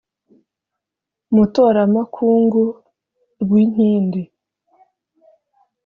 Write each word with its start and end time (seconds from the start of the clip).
mutoramakungu, 1.35 2.63
rwinkindi 3.41 4.21